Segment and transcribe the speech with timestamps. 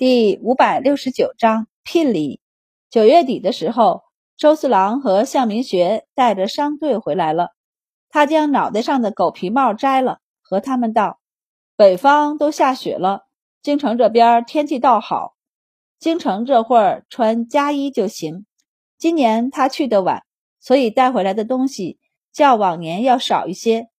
[0.00, 2.40] 第五百六十九章聘礼。
[2.88, 4.00] 九月底的时候，
[4.38, 7.50] 周四郎和向明学带着商队回来了。
[8.08, 11.20] 他将脑袋上的狗皮帽摘了，和他们道
[11.76, 13.26] ：“北方都下雪了，
[13.60, 15.34] 京城这边天气倒好。
[15.98, 18.46] 京城这会儿穿夹衣就行。
[18.96, 20.22] 今年他去的晚，
[20.60, 21.98] 所以带回来的东西
[22.32, 23.90] 较往年要少一些。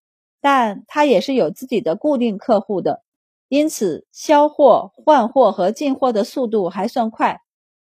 [0.42, 3.04] 但他也是有自己的固定客户的。”
[3.52, 7.42] 因此，销货、换货和进货的速度还算快。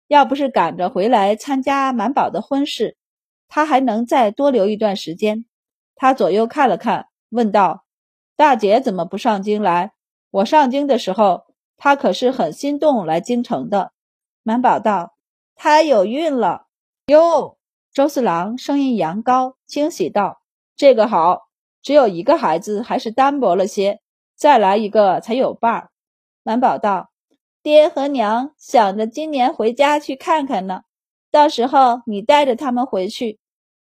[0.08, 2.96] 要不是赶着回来参加满宝的婚事，
[3.50, 5.44] 他还能再多留一段时间。
[5.98, 7.84] 他左右看了看，问道
[8.38, 9.92] ：“大姐怎么不上京来？
[10.32, 11.42] 我上京的时候，
[11.76, 13.92] 她可是很心动来京城的。”
[14.44, 15.18] 满宝道
[15.56, 16.68] ：“她有孕了。”
[17.12, 17.58] 哟，
[17.92, 20.40] 周四郎声音扬高，惊喜道
[20.78, 21.50] ：“这个好，
[21.82, 24.00] 只有一个孩子，还是单薄了些。”
[24.40, 25.90] 再来一个才有伴儿。
[26.44, 27.12] 满宝道
[27.62, 30.84] ：“爹和娘想着今年回家去看看呢，
[31.30, 33.38] 到时候你带着他们回去。”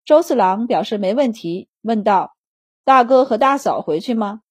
[0.05, 2.35] 周四郎表示没问题，问道
[2.85, 4.41] ：“大哥和大嫂回去吗？”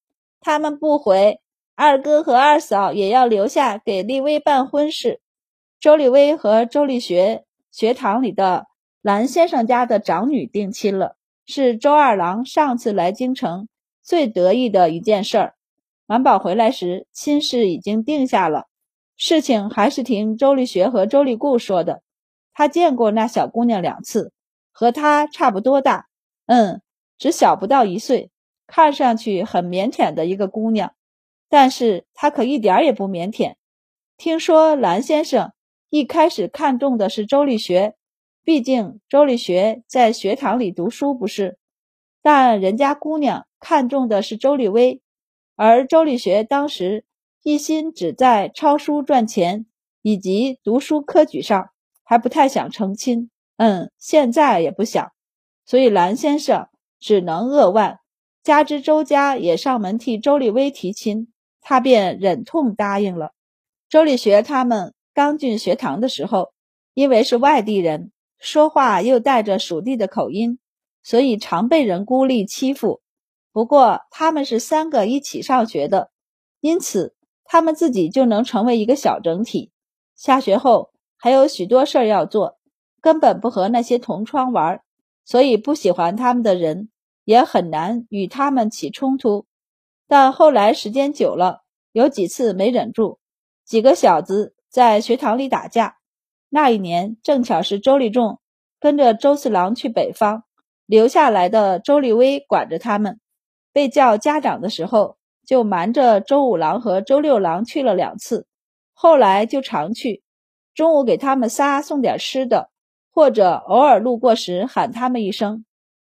[0.43, 1.41] 他们不回，
[1.77, 5.21] 二哥和二嫂也要留下给立威办婚事。
[5.79, 8.67] 周立威和周立学学堂里的
[9.01, 11.15] 蓝先生家的长女定亲了，
[11.47, 13.69] 是周二郎上次来京城
[14.03, 15.55] 最得意的一件事儿。
[16.07, 18.67] 满宝回来时，亲事已经定下了，
[19.17, 22.03] 事情还是听周立学和周立固说的。
[22.53, 24.33] 他见过那小姑娘两次，
[24.71, 26.07] 和她差不多大，
[26.47, 26.83] 嗯，
[27.17, 28.31] 只小不到一岁，
[28.67, 30.93] 看上去很腼腆的一个姑娘。
[31.49, 33.55] 但是她可一点也不腼腆。
[34.19, 35.53] 听说蓝先生
[35.89, 37.95] 一开始看中的是周立学，
[38.45, 41.57] 毕竟周立学在学堂里读书不是，
[42.21, 45.01] 但人家姑娘看中的是周立威。
[45.57, 47.05] 而周立学当时
[47.43, 49.67] 一心只在抄书赚钱
[50.03, 51.71] 以及读书科举上，
[52.03, 53.31] 还不太想成亲。
[53.57, 55.13] 嗯，现在也不想，
[55.65, 56.67] 所以蓝先生
[56.99, 58.01] 只能扼腕。
[58.43, 61.29] 加之周家也上门替周立威提亲，
[61.61, 63.31] 他便忍痛答应了。
[63.89, 66.53] 周立学他们刚进学堂的时候，
[66.95, 68.11] 因为是外地人，
[68.41, 70.59] 说话又带着属地的口音，
[71.03, 73.01] 所以常被人孤立欺负。
[73.55, 76.11] 不过他们是三个一起上学的，
[76.61, 79.71] 因此他们自己就能成为一个小整体。
[80.17, 82.59] 下学后还有许多事儿要做，
[83.01, 84.83] 根本不和那些同窗玩，
[85.25, 86.89] 所以不喜欢他们的人
[87.25, 89.47] 也很难与他们起冲突。
[90.09, 91.61] 但后来时间久了，
[91.93, 93.21] 有几次没忍住，
[93.65, 95.99] 几个小子在学堂里打架。
[96.49, 98.41] 那一年正巧是周立仲
[98.81, 100.43] 跟着周四郎去北方，
[100.87, 103.21] 留下来的周立威管着他们。
[103.75, 108.47] 被叫家长的时候，就瞒着周五郎和周六郎去了两次，
[108.93, 110.23] 后来就常去。
[110.75, 112.71] 中午给他们仨送点吃的，
[113.13, 115.65] 或者偶尔路过时喊他们一声。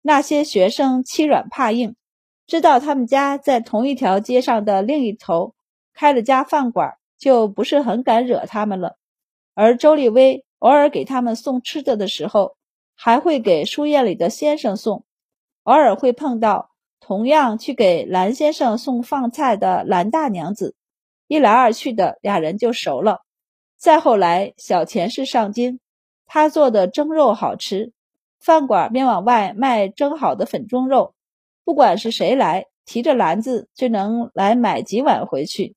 [0.03, 1.97] 那些学生欺软怕硬，
[2.47, 5.55] 知道他们家在同一条街上的另一头
[5.93, 8.97] 开了家饭馆，就不是很敢惹他们了。
[9.55, 12.57] 而周立威偶尔给他们送吃的的时候，
[12.95, 15.05] 还会给书院里的先生送，
[15.65, 16.68] 偶尔会碰到。
[17.01, 20.75] 同样去给蓝先生送饭菜的蓝大娘子，
[21.27, 23.23] 一来二去的俩人就熟了。
[23.79, 25.81] 再后来，小钱氏上京，
[26.27, 27.93] 他做的蒸肉好吃，
[28.41, 31.15] 饭馆便往外卖蒸好的粉蒸肉。
[31.65, 35.77] 不管是谁来，提着篮子就能来买几碗回去。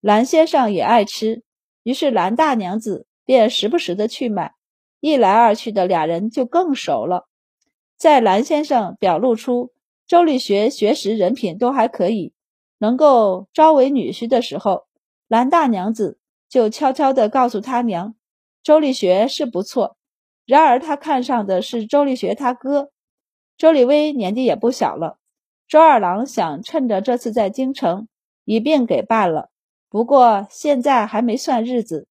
[0.00, 1.42] 蓝先生也爱吃，
[1.82, 4.54] 于是蓝大娘子便时不时的去买。
[5.00, 7.26] 一来二去的俩人就更熟了。
[7.96, 9.72] 在蓝先生表露出。
[10.10, 12.32] 周立学学识人品都还可以，
[12.78, 14.88] 能够招为女婿的时候，
[15.28, 18.16] 蓝大娘子就悄悄地告诉他娘，
[18.60, 19.96] 周立学是不错。
[20.44, 22.90] 然而他看上的是周立学他哥，
[23.56, 25.18] 周立威年纪也不小了。
[25.68, 28.08] 周二郎想趁着这次在京城
[28.44, 29.50] 一并给办了，
[29.88, 32.08] 不过现在还没算日子。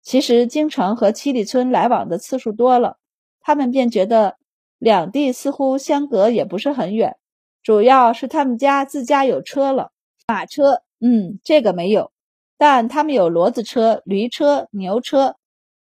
[0.00, 2.98] 其实京城和七里村来往的次数多了，
[3.40, 4.36] 他们便觉得
[4.78, 7.16] 两地似乎相隔也不是很远。
[7.62, 9.92] 主要是他们家自家有车了，
[10.26, 12.10] 马车，嗯，这个没有，
[12.58, 15.36] 但他们有骡子车、驴车、牛车，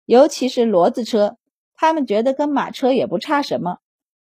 [0.06, 1.38] 尤其是骡子车，
[1.74, 3.80] 他们觉得跟马车也不差什么，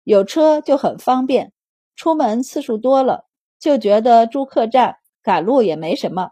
[0.03, 1.51] 有车就很方便，
[1.95, 3.25] 出门次数多了，
[3.59, 6.31] 就觉得住客栈赶路也没什么，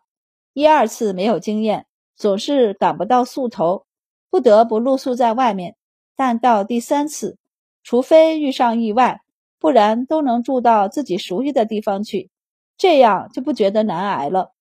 [0.54, 3.86] 一二次没有经验，总是赶不到宿头，
[4.30, 5.76] 不得不露宿在外面，
[6.16, 7.38] 但到第三次，
[7.84, 9.22] 除非遇上意外。
[9.60, 12.30] 不然都能住到自己熟悉的地方去，
[12.78, 14.54] 这样就不觉得难挨了。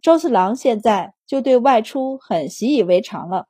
[0.00, 3.46] 周四郎现在就对外出很习以为常了。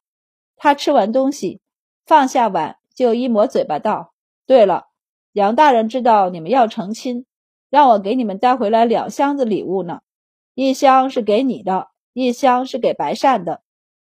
[0.57, 1.61] 他吃完东西，
[2.05, 4.13] 放下碗，就一抹嘴巴道
[4.45, 4.87] ：“对了，
[5.33, 7.27] 杨大人知道你们要成亲，
[7.71, 10.01] 让我给你们带回来两箱子礼物呢。
[10.55, 13.63] 一箱是给你的，一箱是给白善的。”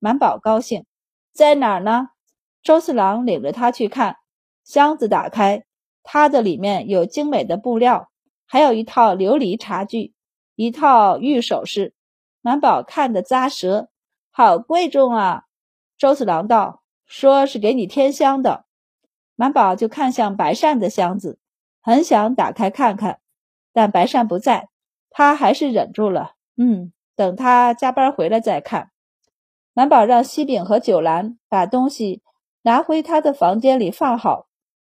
[0.00, 0.84] 满宝高兴，
[1.32, 2.08] 在哪儿呢？
[2.62, 4.16] 周四郎领着他去看。
[4.64, 5.64] 箱子打开，
[6.04, 8.10] 他的里面有精美的布料，
[8.46, 10.14] 还有一套琉璃茶具，
[10.54, 11.94] 一套玉首饰。
[12.40, 13.88] 满宝看得咂舌，
[14.30, 15.44] 好贵重啊！
[15.96, 18.66] 周四郎道：“说是给你添香的。”
[19.34, 21.38] 满宝就看向白善的箱子，
[21.80, 23.20] 很想打开看看，
[23.72, 24.68] 但白善不在，
[25.08, 26.34] 他还是忍住了。
[26.56, 28.90] 嗯，等他加班回来再看。
[29.72, 32.22] 满宝让西饼和九兰把东西
[32.62, 34.46] 拿回他的房间里放好。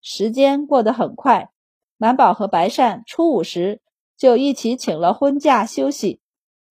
[0.01, 1.49] 时间过得很快，
[1.97, 3.81] 满宝和白善初五时
[4.17, 6.19] 就一起请了婚假休息。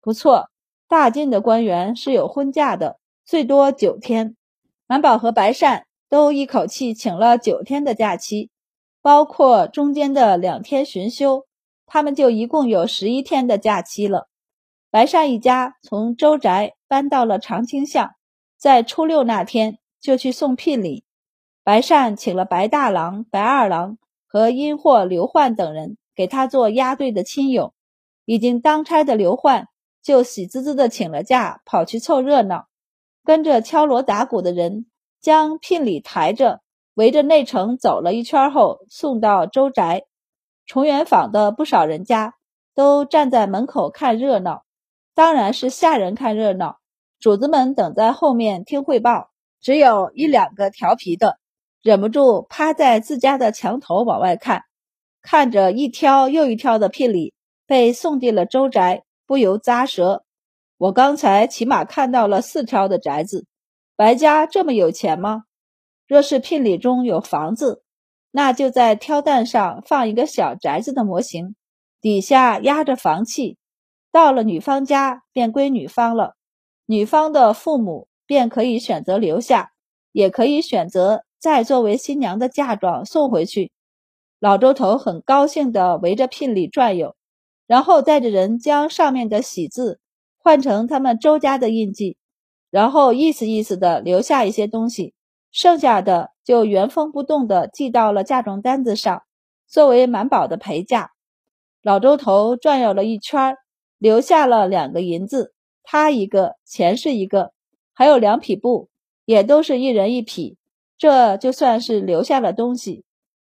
[0.00, 0.50] 不错，
[0.88, 4.36] 大晋的官员是有婚假的，最多九天。
[4.86, 8.50] 满宝和白善都一口气请了九天的假期，
[9.02, 11.46] 包括中间的两天巡休，
[11.86, 14.28] 他们就一共有十一天的假期了。
[14.90, 18.12] 白善一家从周宅搬到了长青巷，
[18.56, 21.04] 在初六那天就去送聘礼。
[21.66, 23.98] 白善请了白大郎、白二郎
[24.28, 27.74] 和阴货刘焕等人给他做押队的亲友。
[28.24, 29.66] 已经当差的刘焕
[30.00, 32.68] 就喜滋滋的请了假，跑去凑热闹，
[33.24, 34.86] 跟着敲锣打鼓的人
[35.20, 36.60] 将聘礼抬着，
[36.94, 40.04] 围着内城走了一圈后，送到周宅。
[40.66, 42.34] 重元坊的不少人家
[42.76, 44.62] 都站在门口看热闹，
[45.16, 46.78] 当然是下人看热闹，
[47.18, 49.32] 主子们等在后面听汇报。
[49.60, 51.40] 只有一两个调皮的。
[51.86, 54.64] 忍不住趴在自家的墙头往外看，
[55.22, 57.32] 看着一挑又一挑的聘礼
[57.64, 60.24] 被送进了周宅，不由咂舌。
[60.78, 63.46] 我刚才起码看到了四挑的宅子，
[63.94, 65.44] 白家这么有钱吗？
[66.08, 67.84] 若是聘礼中有房子，
[68.32, 71.54] 那就在挑担上放一个小宅子的模型，
[72.00, 73.58] 底下压着房契，
[74.10, 76.34] 到了女方家便归女方了，
[76.86, 79.70] 女方的父母便可以选择留下，
[80.10, 81.22] 也可以选择。
[81.38, 83.70] 再作为新娘的嫁妆送回去，
[84.40, 87.14] 老周头很高兴地围着聘礼转悠，
[87.66, 90.00] 然后带着人将上面的喜字
[90.38, 92.16] 换成他们周家的印记，
[92.70, 95.14] 然后意思意思地留下一些东西，
[95.50, 99.22] 剩下的就原封不动地寄到了嫁妆单子上，
[99.66, 101.10] 作为满宝的陪嫁。
[101.82, 103.56] 老周头转悠了一圈，
[103.98, 107.52] 留下了两个银子，他一个，钱是一个，
[107.94, 108.88] 还有两匹布，
[109.24, 110.56] 也都是一人一匹。
[110.98, 113.04] 这就算是留下了东西。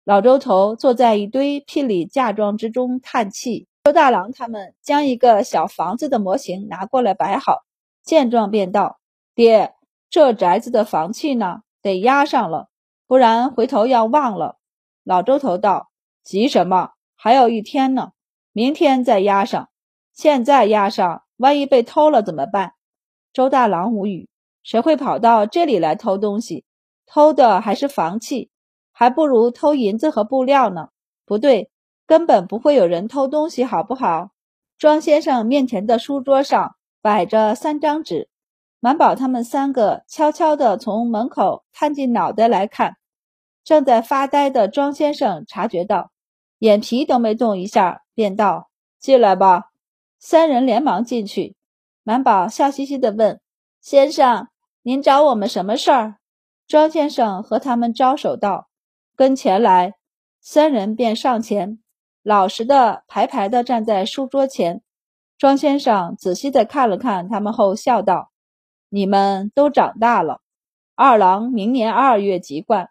[0.06, 3.68] 老周头坐在一堆聘礼嫁妆之中叹气。
[3.84, 7.64] 周大郎他们将一个小房子的模型拿过来摆好，
[8.02, 9.00] 见状便道
[9.36, 9.74] ：“爹，
[10.10, 12.70] 这宅子的房契呢，得押上了，
[13.08, 14.58] 不然回头要忘了。”
[15.04, 15.90] 老周头道
[16.24, 16.92] ：“急什么？
[17.16, 18.12] 还有一天呢，
[18.54, 19.70] 明天再押上。
[20.14, 22.74] 现在押上，万一被偷了怎么办？”
[23.34, 24.30] 周大郎无语
[24.64, 26.64] ：“谁会跑到这里来偷东西？”
[27.06, 28.50] 偷的还是房契，
[28.92, 30.90] 还不如偷银子和布料呢。
[31.26, 31.72] 不对，
[32.06, 34.32] 根本不会有人偷东西，好不好？
[34.78, 38.28] 庄先生面前的书桌上摆着三张纸，
[38.80, 42.98] 满宝他们三个悄悄地从门口探进脑袋来看。
[43.64, 46.12] 正在发呆的庄先生察觉到，
[46.60, 48.70] 眼皮都没动一下，便道
[49.00, 49.70] ：“进来吧。”
[50.20, 51.56] 三人连忙进去。
[52.04, 53.40] 满宝笑嘻嘻地问
[53.80, 54.50] ：“先生，
[54.82, 56.16] 您找我们什么事儿？”
[56.68, 58.70] 庄先生和他们招手道
[59.16, 59.96] ：“跟前来。”
[60.46, 61.80] 三人便上前，
[62.22, 64.82] 老实的排排的站在书桌前。
[65.38, 68.32] 庄先生仔细的看了看他们后，笑道
[68.90, 70.42] ：“你们都长大了。
[70.96, 72.90] 二郎明年二月籍贯，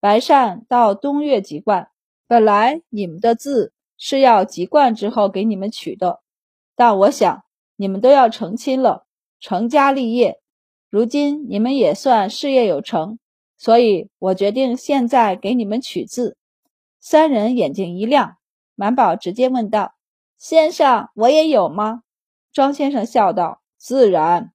[0.00, 1.88] 白善到冬月籍贯。
[2.26, 6.20] 本来你们的字是要籍贯之后给你们取的，
[6.74, 7.44] 但我想
[7.76, 9.06] 你们都要成亲了，
[9.38, 10.40] 成家立业。”
[10.90, 13.18] 如今你们也算事业有成，
[13.58, 16.36] 所以我决定现在给你们取字。
[16.98, 18.38] 三人眼睛一亮，
[18.74, 19.94] 满宝直接问道
[20.38, 22.02] ：“先生，我也有吗？”
[22.52, 24.52] 庄先生笑道：“自然。”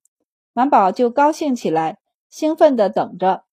[0.52, 1.98] 满宝就高兴起来，
[2.28, 3.44] 兴奋地等着。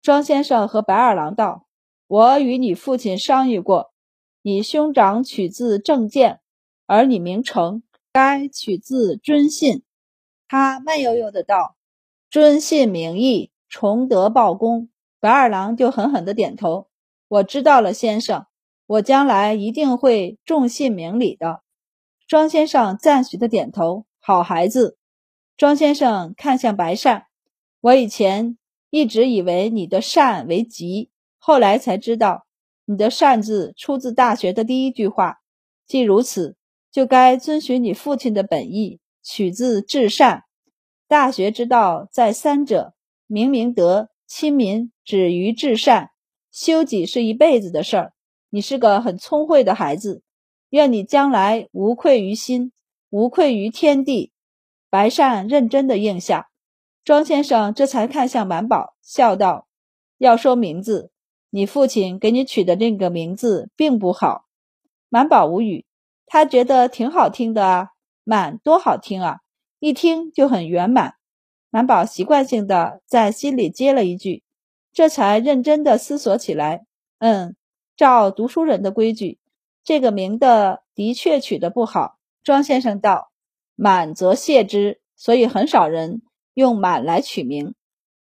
[0.00, 1.66] 庄先生和白二郎道
[2.06, 3.92] ：“我与你父亲商议过，
[4.42, 6.40] 你兄长取字正见，
[6.86, 7.82] 而你名成，
[8.12, 9.82] 该取字尊信。”
[10.48, 11.76] 他慢悠悠的道。
[12.30, 14.88] 尊信名义，崇德报功。
[15.18, 16.86] 白二郎就狠狠的点头。
[17.26, 18.46] 我知道了，先生，
[18.86, 21.62] 我将来一定会重信明理的。
[22.28, 24.06] 庄先生赞许的点头。
[24.20, 24.96] 好孩子。
[25.56, 27.26] 庄先生看向白善，
[27.80, 28.56] 我以前
[28.90, 32.46] 一直以为你的善为吉，后来才知道
[32.84, 35.38] 你的善字出自《大学》的第一句话。
[35.84, 36.54] 既如此，
[36.92, 40.44] 就该遵循你父亲的本意，取自至善。
[41.10, 42.94] 大学之道在三者：
[43.26, 46.12] 明明德、亲民，止于至善。
[46.52, 48.12] 修己是一辈子的事儿。
[48.48, 50.22] 你是个很聪慧的孩子，
[50.68, 52.70] 愿你将来无愧于心，
[53.08, 54.30] 无愧于天地。
[54.88, 56.50] 白善认真的应下，
[57.02, 59.66] 庄先生这才看向满宝，笑道
[60.16, 61.10] ：“要说名字，
[61.50, 64.44] 你父亲给你取的那个名字并不好。”
[65.10, 65.84] 满宝无语，
[66.26, 67.88] 他觉得挺好听的啊，
[68.22, 69.40] 满多好听啊，
[69.80, 71.14] 一听就很圆满。
[71.70, 74.44] 满宝习惯性的在心里接了一句，
[74.92, 76.84] 这才认真的思索起来。
[77.18, 77.56] 嗯，
[77.96, 79.40] 照读书人的规矩，
[79.82, 82.18] 这个名的的确取得不好。
[82.44, 83.26] 庄先生道。
[83.82, 86.20] 满则谢之，所以很少人
[86.52, 87.74] 用满来取名。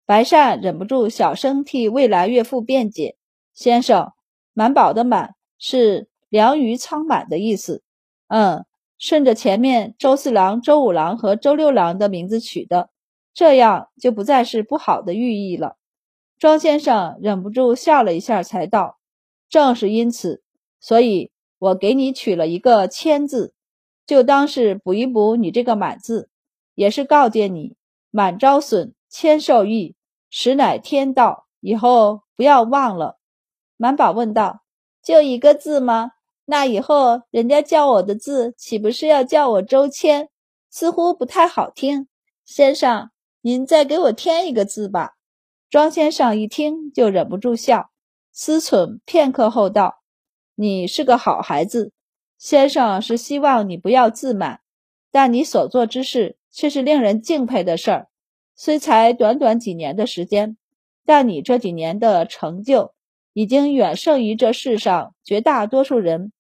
[0.06, 3.16] 白善忍不住小声替未来岳父辩解
[3.56, 4.12] ：“先生，
[4.52, 7.84] 满宝的满是良于仓满的意思。
[8.28, 8.66] 嗯，
[8.98, 12.90] 顺着前面周四郎、周五郎和周六郎的名字取的，
[13.34, 15.78] 这样就不再是不好的寓意了。”
[16.38, 18.98] 庄先生忍不住笑了一下，才道
[19.50, 20.44] ：“正是因此，
[20.80, 23.54] 所以我给你取了一个谦字。”
[24.06, 26.30] 就当是补一补你这个满字，
[26.76, 27.76] 也是告诫你
[28.12, 29.96] 满招损，谦受益，
[30.30, 33.18] 实乃天道，以后不要忘了。
[33.78, 34.62] 满宝问道
[35.02, 36.12] ：“就一个字吗？
[36.46, 40.30] 那以后人家叫我的字，岂不是要叫我周谦？
[40.70, 42.08] 似乎不太好听。
[42.46, 43.10] 先生，
[43.42, 45.14] 您再给我添一个字吧。”
[45.70, 47.90] 庄先生一听就忍不住笑，
[48.32, 50.02] 思忖片刻后道
[50.56, 51.92] ：“你是个好孩子。”
[52.38, 54.60] 先生是希望你不要自满，
[55.12, 58.08] 但你所做之事却是令人敬佩的事儿。
[58.56, 60.58] 虽才短短几年的时间，
[61.06, 62.94] 但你这几年的成就
[63.34, 66.32] 已经远胜于这世上绝大多数人，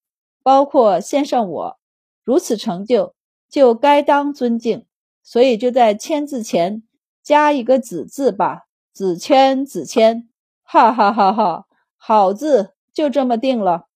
[0.45, 1.79] 包括先生我。
[2.23, 3.15] 如此成就，
[3.49, 4.85] 就该当尊敬。
[5.23, 6.83] 所以就在“签”字前
[7.23, 10.29] 加一个“子”字吧，子谦，子谦。
[10.61, 11.65] 哈哈哈哈！
[11.97, 13.87] 好字，就这么定了。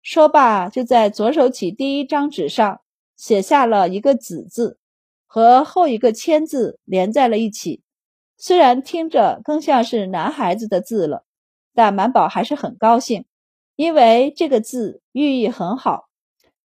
[0.00, 2.80] 说罢，就在左手起第一张纸上
[3.14, 4.78] 写下了一个“子”字，
[5.26, 7.82] 和后一个“签”字连在了一起。
[8.38, 11.24] 虽然听着更像是男孩子的字了，
[11.74, 13.26] 但满宝还是很高兴，
[13.78, 16.08] 因为这个字寓意很好。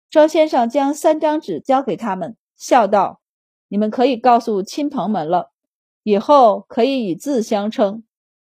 [0.10, 3.22] 庄先生将三张纸交给他们，笑道
[3.70, 5.52] ：“你们可以告诉亲朋们了，
[6.02, 8.04] 以后可以以字相称。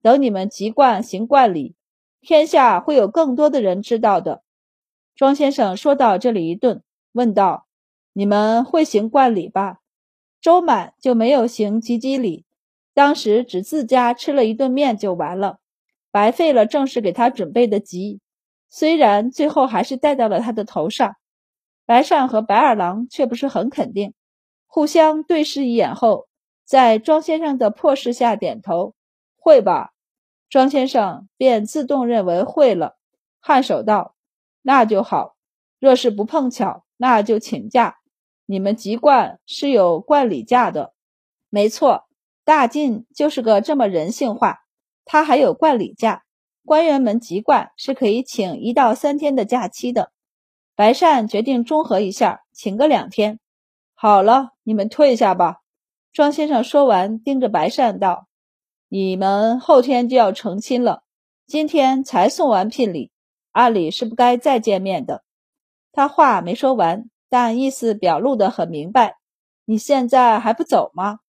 [0.01, 1.75] 等你们籍贯行冠礼，
[2.23, 4.43] 天下会有更多的人知道的。”
[5.15, 6.83] 庄先生说到这里一顿，
[7.13, 7.67] 问道
[8.15, 9.81] ：“你们会行冠礼吧？”
[10.41, 12.47] 周满就没有行及笄礼，
[12.95, 15.59] 当时只自家吃了一顿面就完了，
[16.11, 18.21] 白费了正式给他准备的吉。
[18.69, 21.17] 虽然最后还是戴到了他的头上，
[21.85, 24.13] 白善和白二郎却不是很肯定，
[24.67, 26.27] 互相对视一眼后，
[26.65, 28.95] 在庄先生的迫使下点头
[29.39, 29.93] ：“会吧。”
[30.51, 32.97] 庄先生便自动认为会了，
[33.43, 34.15] 颔首道。
[34.63, 35.37] 那就好，
[35.81, 37.99] 若是不碰巧，那就请假。
[38.47, 40.93] 你们籍贯是有冠礼假的，
[41.51, 42.07] 没错，
[42.45, 44.61] 大晋就是个这么人性化，
[45.05, 46.25] 他还有冠礼假。
[46.67, 50.13] 官员们籍贯是可以请一到三天的假期的。
[50.75, 53.39] 白善决定中和一下，请个两天。
[53.95, 55.63] 好了，你们退下吧。
[56.13, 58.27] 庄先生说完，盯着白善道
[58.89, 61.05] ：“你们后天就要成亲了，
[61.47, 63.11] 今天才送完聘礼。”
[63.53, 65.25] 按理是不该再见面的。
[65.93, 69.17] 他话没说完，但意思表露得很明白。
[69.65, 71.21] 你现在还不走吗？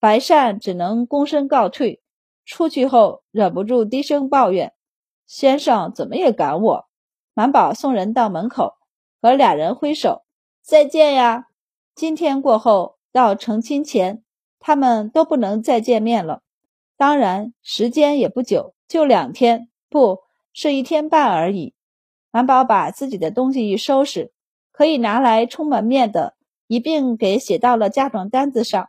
[0.00, 2.02] 白善只能躬身告退。
[2.50, 4.72] 出去后，忍不住低声抱怨
[5.24, 6.88] ：“先生怎么也赶我？”
[7.32, 8.74] 满宝送人到门口，
[9.22, 10.24] 和俩人挥手
[10.60, 11.46] ：“再见呀！”
[11.94, 14.24] 今天过后，到成亲前，
[14.58, 16.42] 他们都不能再见面了。
[16.96, 20.18] 当然，时间也不久，就两天，不。
[20.52, 21.74] 是一天半而已。
[22.32, 24.32] 满宝把自己的东西一收拾，
[24.72, 26.34] 可以拿来充门面的
[26.66, 28.88] 一并给写到了嫁妆单子上，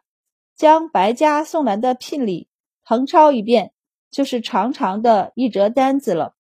[0.56, 2.50] 将白家送来的聘礼
[2.92, 3.72] 横抄一遍，
[4.12, 6.36] 就是长长的一折单子了。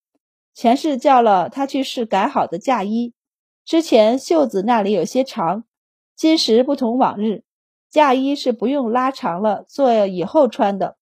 [0.53, 3.13] 前世叫了他去试改好的嫁衣，
[3.63, 5.63] 之前袖子那里有些长，
[6.13, 7.45] 今时不同往日，
[7.89, 10.97] 嫁衣是不用拉长了做以后穿的。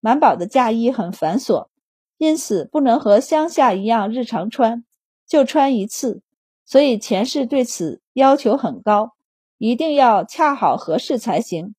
[0.00, 1.68] 满宝的嫁衣很繁琐。
[2.16, 4.84] 因此不能和乡下一样日常穿，
[5.28, 6.22] 就穿一次，
[6.66, 9.12] 所以前世对此要求很高，
[9.58, 11.76] 一定要恰好合适才行。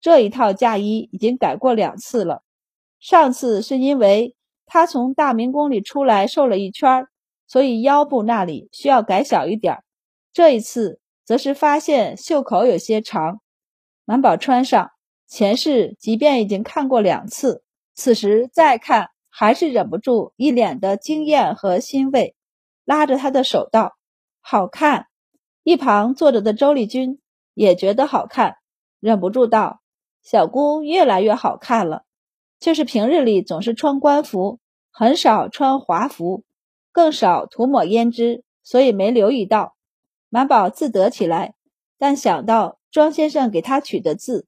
[0.00, 2.44] 这一套嫁衣已经改过两次了。
[3.00, 7.08] 上次是因为他从大明宫里出来瘦了一圈，
[7.46, 9.82] 所以腰部那里需要改小一点。
[10.32, 13.40] 这一次则是发现袖口有些长。
[14.04, 14.90] 满宝穿上
[15.26, 17.64] 前世，即便已经看过两次，
[17.94, 22.36] 此时再看还是忍不住一脸的惊艳和欣慰，
[22.84, 23.96] 拉着他的手道
[24.40, 25.06] ：“好看。”
[25.62, 27.20] 一旁坐着的周丽君
[27.54, 28.56] 也觉得好看，
[28.98, 29.80] 忍不住道
[30.22, 32.04] ：“小姑越来越好看了。
[32.60, 34.60] 就是平日里总是穿官服，
[34.92, 36.44] 很少穿华服，
[36.92, 39.74] 更少涂抹胭脂，所以没留意到。”
[40.32, 41.54] 满宝自得起来，
[41.98, 44.46] 但想到庄先生给他取的字，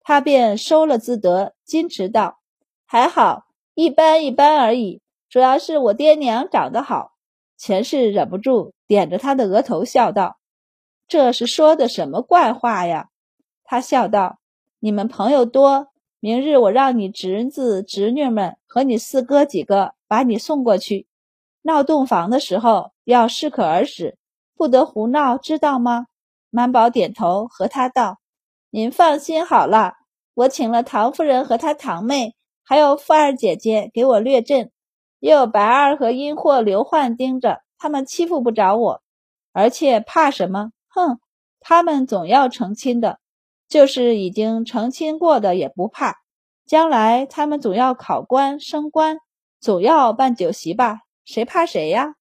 [0.00, 2.38] 他便收了自得，矜持道
[2.86, 5.00] ：“还好，一般一般而已。
[5.28, 7.14] 主要是我爹娘长得好。”
[7.58, 10.36] 钱氏忍不住点着他的额头笑道。
[11.08, 13.08] 这是说的什么怪话呀？
[13.64, 14.38] 他笑道
[14.78, 15.88] ：“你们朋友多，
[16.24, 21.06] 明日我让你侄子侄女们和你四哥几个把你送过去。
[21.60, 24.16] 闹洞房的时候要适可而止，
[24.56, 26.06] 不得胡闹，知道吗？”
[26.48, 28.20] 满宝点头，和他道
[28.72, 29.96] ：“您放心好了，
[30.32, 34.70] 我请了唐夫人和她堂妹，还有富二姐姐给我略阵，
[35.18, 39.02] 又有白二和阴货刘焕盯着，他们欺负不着我，
[39.52, 41.18] 而且怕什么？”哼，
[41.60, 43.18] 他们总要成亲的，
[43.68, 46.16] 就是已经成亲过的也不怕。
[46.66, 49.18] 将来他们总要考官升官，
[49.60, 51.00] 总要办酒席吧？
[51.24, 52.14] 谁怕谁呀？